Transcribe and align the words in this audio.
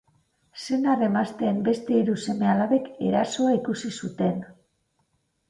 Senar-emazteen 0.61 1.59
beste 1.67 1.99
hiru 1.99 2.15
seme-alabek 2.31 2.89
erasoa 3.11 3.53
ikusi 3.61 3.95
zuten. 4.03 4.43